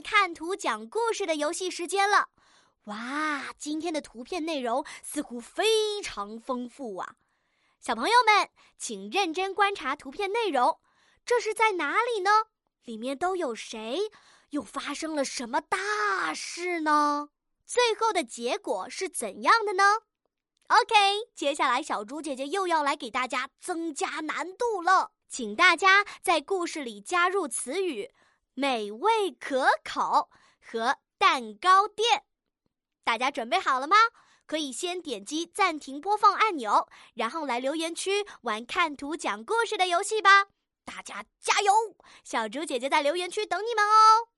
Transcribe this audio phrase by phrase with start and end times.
[0.00, 2.30] 看图讲故事的游戏时间了。
[2.84, 7.14] 哇，今天的图片内容似乎非常丰富啊！
[7.78, 10.80] 小朋友们，请认真观察图片内容，
[11.24, 12.46] 这是在哪里呢？
[12.84, 14.10] 里面都有谁？
[14.50, 17.28] 又发生了什么大事呢？
[17.64, 19.98] 最后的结果是怎样的呢
[20.68, 28.10] ？OK，接下来小猪姐姐又要来给大家增加难度了，请大家在故事里加入词语
[28.54, 32.24] “美味可口”和“蛋糕店”。
[33.04, 33.96] 大家准备好了吗？
[34.46, 40.48] 可以先点击暂停播放按钮，然后来留言区玩看图讲故事的游戏吧。
[40.84, 41.72] 大家加油！
[42.24, 44.28] 小猪姐姐在留言区等你们哦。